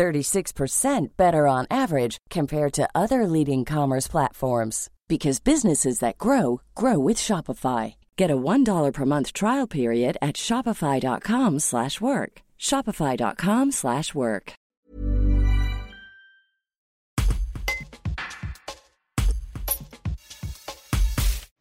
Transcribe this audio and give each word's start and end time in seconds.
36% 0.00 1.08
better 1.18 1.46
on 1.46 1.66
average 1.70 2.16
compared 2.30 2.72
to 2.72 2.88
other 2.94 3.26
leading 3.26 3.66
commerce 3.66 4.08
platforms 4.08 4.88
because 5.08 5.40
businesses 5.40 5.98
that 5.98 6.16
grow 6.16 6.62
grow 6.74 6.98
with 6.98 7.18
Shopify. 7.18 7.94
Get 8.16 8.30
a 8.30 8.36
$1 8.36 8.92
per 8.94 9.04
month 9.04 9.34
trial 9.34 9.66
period 9.66 10.16
at 10.22 10.36
shopify.com/work. 10.36 12.32
shopify.com/work. 12.58 14.52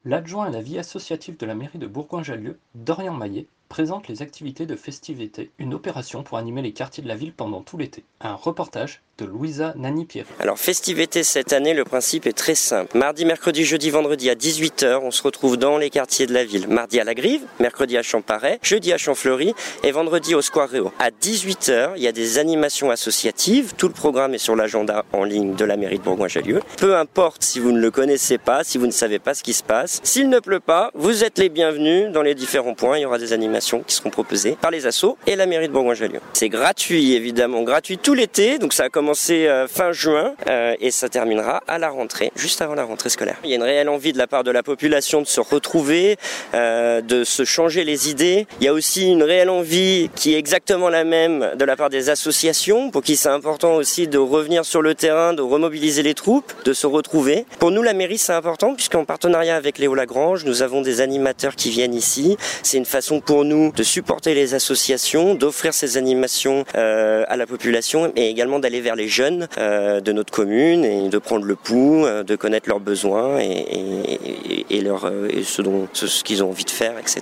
L'adjoint 0.06 0.48
à 0.48 0.52
la 0.52 0.62
vie 0.62 0.80
associative 0.80 1.38
de 1.38 1.46
la 1.46 1.56
mairie 1.56 1.78
de 1.78 1.88
Bourgoin-Jallieu, 1.88 2.58
Dorian 2.74 3.18
Maillet, 3.18 3.48
présente 3.70 4.08
les 4.08 4.22
activités 4.22 4.66
de 4.66 4.76
festivité, 4.76 5.52
une 5.60 5.74
opération 5.74 6.24
pour 6.24 6.38
animer 6.38 6.62
les 6.62 6.74
quartiers 6.74 7.04
de 7.04 7.08
la 7.08 7.16
ville 7.16 7.34
pendant 7.34 7.62
tout 7.62 7.78
l'été. 7.78 8.04
Un 8.20 8.34
reportage 8.34 9.02
de 9.20 9.26
Louisa 9.26 9.74
Nani-Pierre. 9.76 10.26
Alors, 10.40 10.58
festivité 10.58 11.24
cette 11.24 11.54
année, 11.54 11.74
le 11.74 11.84
principe 11.84 12.26
est 12.26 12.34
très 12.34 12.56
simple. 12.56 12.98
Mardi, 12.98 13.26
mercredi, 13.26 13.66
jeudi, 13.66 13.90
vendredi 13.90 14.30
à 14.30 14.36
18h, 14.36 15.00
on 15.04 15.12
se 15.12 15.22
retrouve 15.22 15.58
dans 15.58 15.78
les 15.78 15.90
quartiers 15.90 16.26
de 16.26 16.34
la 16.34 16.46
ville. 16.46 16.68
Mardi 16.70 17.00
à 17.00 17.04
la 17.04 17.14
Grive, 17.14 17.42
mercredi 17.60 17.98
à 17.98 18.02
Champaret, 18.02 18.60
jeudi 18.64 18.94
à 18.94 18.98
Champfleury 18.98 19.54
et 19.84 19.92
vendredi 19.92 20.36
au 20.36 20.42
Square 20.42 20.70
Réau. 20.70 20.92
À 21.00 21.10
18h, 21.10 21.92
il 21.98 22.04
y 22.04 22.08
a 22.08 22.14
des 22.14 22.38
animations 22.38 22.92
associatives. 22.92 23.74
Tout 23.78 23.88
le 23.88 23.94
programme 23.94 24.34
est 24.34 24.40
sur 24.40 24.56
l'agenda 24.56 25.04
en 25.12 25.26
ligne 25.26 25.54
de 25.54 25.66
la 25.66 25.76
mairie 25.76 26.00
de 26.00 26.04
Bourgoin-Jallieu. 26.04 26.62
Peu 26.78 26.96
importe 26.96 27.44
si 27.44 27.60
vous 27.60 27.74
ne 27.74 27.80
le 27.80 27.92
connaissez 27.92 28.38
pas, 28.38 28.64
si 28.64 28.78
vous 28.78 28.88
ne 28.88 28.92
savez 28.92 29.20
pas 29.20 29.34
ce 29.34 29.44
qui 29.44 29.54
se 29.54 29.64
passe. 29.64 30.00
S'il 30.04 30.30
ne 30.30 30.40
pleut 30.40 30.62
pas, 30.62 30.92
vous 30.96 31.26
êtes 31.26 31.38
les 31.38 31.50
bienvenus 31.50 32.10
dans 32.12 32.22
les 32.22 32.36
différents 32.36 32.74
points. 32.74 32.98
Il 32.98 33.02
y 33.02 33.06
aura 33.06 33.18
des 33.18 33.34
animations 33.34 33.59
qui 33.60 33.96
seront 33.96 34.10
proposées 34.10 34.58
par 34.60 34.72
les 34.72 34.86
assos 34.86 35.18
et 35.28 35.36
la 35.36 35.46
mairie 35.46 35.68
de 35.68 35.74
Bourgoin-Jallieu. 35.74 36.20
C'est 36.34 36.50
gratuit, 36.50 37.14
évidemment, 37.14 37.64
gratuit 37.64 37.98
tout 37.98 38.14
l'été. 38.14 38.58
Donc 38.58 38.74
ça 38.74 38.86
a 38.86 38.90
commencé 38.90 39.48
euh, 39.48 39.68
fin 39.68 39.92
juin 39.92 40.34
euh, 40.48 40.76
et 40.80 40.92
ça 40.92 41.10
terminera 41.10 41.62
à 41.68 41.78
la 41.78 41.90
rentrée, 41.90 42.32
juste 42.36 42.62
avant 42.62 42.76
la 42.76 42.84
rentrée 42.84 43.10
scolaire. 43.10 43.38
Il 43.44 43.50
y 43.50 43.54
a 43.54 43.56
une 43.56 43.64
réelle 43.64 43.90
envie 43.90 44.14
de 44.14 44.18
la 44.18 44.28
part 44.28 44.44
de 44.44 44.52
la 44.52 44.64
population 44.64 45.22
de 45.22 45.28
se 45.28 45.42
retrouver, 45.42 46.18
euh, 46.54 47.02
de 47.02 47.24
se 47.24 47.44
changer 47.44 47.84
les 47.84 48.10
idées. 48.10 48.48
Il 48.60 48.66
y 48.66 48.68
a 48.68 48.74
aussi 48.74 49.10
une 49.10 49.24
réelle 49.24 49.50
envie 49.50 50.10
qui 50.16 50.34
est 50.34 50.38
exactement 50.38 50.90
la 50.90 51.04
même 51.04 51.52
de 51.56 51.66
la 51.66 51.76
part 51.76 51.90
des 51.90 52.10
associations, 52.10 52.92
pour 52.92 53.02
qui 53.02 53.16
c'est 53.16 53.30
important 53.30 53.76
aussi 53.76 54.08
de 54.08 54.18
revenir 54.18 54.66
sur 54.66 54.82
le 54.82 54.96
terrain, 54.96 55.34
de 55.34 55.42
remobiliser 55.42 56.04
les 56.04 56.14
troupes, 56.14 56.54
de 56.66 56.74
se 56.74 56.88
retrouver. 56.88 57.46
Pour 57.60 57.72
nous, 57.72 57.82
la 57.82 57.94
mairie, 57.94 58.18
c'est 58.18 58.34
important 58.34 58.76
puisqu'en 58.76 59.06
partenariat 59.06 59.56
avec 59.56 59.78
Léo 59.78 59.96
Lagrange, 59.96 60.46
nous 60.46 60.62
avons 60.62 60.82
des 60.82 61.02
animateurs 61.02 61.56
qui 61.56 61.70
viennent 61.70 61.94
ici. 61.94 62.38
C'est 62.64 62.78
une 62.78 62.86
façon 62.86 63.20
pour 63.20 63.46
nous 63.46 63.49
de 63.50 63.84
supporter 63.84 64.34
les 64.34 64.54
associations, 64.54 65.36
d'offrir 65.36 65.74
ces 65.74 65.98
animations 65.98 66.66
à 66.74 67.36
la 67.36 67.46
population 67.46 68.12
et 68.16 68.30
également 68.30 68.60
d'aller 68.60 68.82
vers 68.82 68.96
les 68.96 69.08
jeunes 69.08 69.48
euh, 69.58 70.02
de 70.02 70.12
notre 70.12 70.32
commune 70.32 70.86
et 70.86 71.10
de 71.10 71.18
prendre 71.18 71.46
le 71.46 71.56
pouls, 71.56 72.06
euh, 72.06 72.24
de 72.24 72.36
connaître 72.36 72.70
leurs 72.70 72.80
besoins 72.80 73.40
et, 73.40 74.82
leur, 74.82 75.06
euh, 75.06 75.30
ce, 75.44 75.62
dont, 75.62 75.88
ce, 75.94 76.24
qu'ils 76.24 76.44
ont 76.44 76.50
envie 76.50 76.66
de 76.66 76.70
faire, 76.70 76.98
etc. 76.98 77.22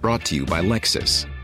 Brought 0.00 0.24
to 0.24 0.34
you 0.34 0.44
by. 0.44 0.62